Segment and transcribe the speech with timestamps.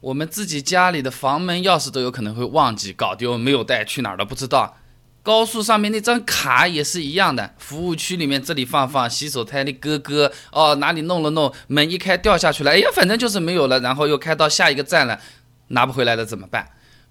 [0.00, 4.76] 我们自己家里的房门钥匙都有可能会忘记搞丢，没有带去哪儿了不知道。
[5.24, 15.18] 高速上面那张卡也是一样的，服务区里面这里放放，洗手台里搁搁，哦哪里弄了弄，门一开掉下去了，哎呀反正就是没有了，然后又开到下一个站了，
[15.68, 16.68] 拿不回来了怎么办？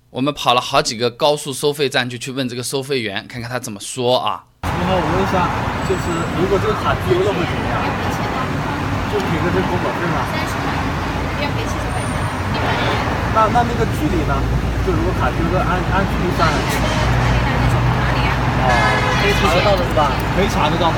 [0.09, 4.45] 我们跑了好几个高速收费站就去问这个收费员，看看他怎么说啊。
[4.63, 5.51] 你好，我问一下，
[5.83, 6.04] 就是
[6.39, 7.75] 如果这个卡丢了会怎么样？
[9.11, 10.25] 就赔个这个工本费吗？
[10.31, 10.63] 三十块，
[11.43, 12.11] 要赔七十块钱，
[12.55, 13.26] 一百元。
[13.38, 14.33] 那那那个距离呢？
[14.83, 16.50] 就如果卡丢了，按按距离算。
[16.50, 16.57] 那
[17.54, 18.33] 你走到哪里啊？
[18.65, 18.68] 哦，
[19.21, 20.11] 可以查得到的是吧？
[20.36, 20.97] 可以查得到的。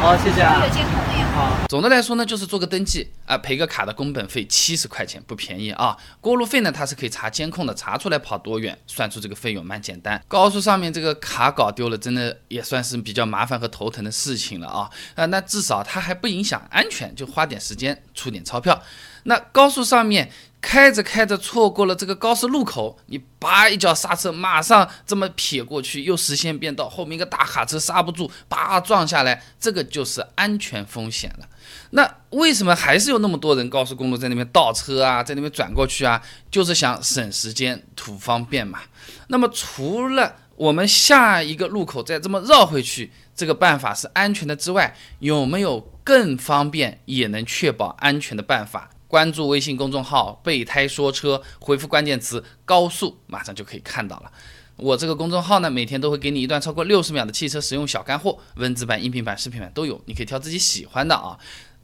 [0.00, 0.62] 好，谢谢啊。
[0.64, 1.26] 有监控的呀。
[1.34, 1.66] 好。
[1.68, 5.96] 总的来说呢，就是做个登记啊，赔个卡的工本费七十块钱，不便宜啊。
[6.20, 10.22] 过路费呢，它是可以查监控的，查出来跑多远，算出这个费用蛮简单。
[10.28, 18.80] 高速上面这个卡搞丢了，真的也算是比较麻烦和头疼的事情了啊啊，那至少它还不影响安全，就花点时间出点钞票。
[19.24, 20.30] 那高速上面。
[20.60, 31.48] 开着开着错过了这个高速路口，你叭一脚刹车，马上这么撇过去，又实线变道，后面一个大卡车刹不住，叭撞下来，这个就是安全风险了。
[31.90, 36.20] 那为什么还是有那么多人高速公路在那边倒车啊，在那边转过去啊？
[36.50, 38.80] 就是想省时间图方便嘛。
[39.28, 48.90] 那么除了我们下一个路口再这么绕回去，这个办法是安全的之外，有没有更方便也能确保安全的办法？
[49.08, 54.30] 关注微信公众号“备胎说车”，回复关键词“高速”，马上就可以看到了。
[54.76, 61.38] 我这个公众号呢，每天都会给你一段超过六十秒的汽车实用小干货，文字版、音频版、视频版都有，你可以挑自己喜欢的啊。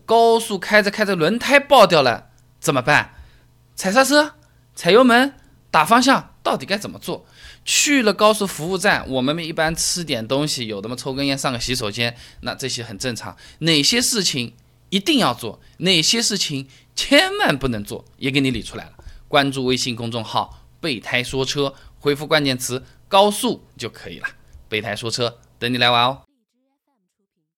[0.06, 2.28] 高速开着开着轮胎爆掉了
[2.60, 3.14] 怎么办？
[3.74, 4.34] 踩刹车、
[4.76, 5.34] 踩油门、
[5.70, 7.26] 打方向，到底该怎么做？
[7.64, 13.34] 去了高速服务站，我们一般吃点东西，有的嘛抽根烟、上个洗手间，那这些很正常。
[13.60, 14.54] 哪些事情
[14.94, 15.58] 一定要做？
[15.78, 16.68] 哪些事情？
[16.94, 18.92] 千万不能做，也给你理出来了。
[19.26, 24.28] 关注微信公众号“备胎说车”，回复关键词“高速”就可以了。
[24.68, 26.22] 备胎说车，等你来玩哦。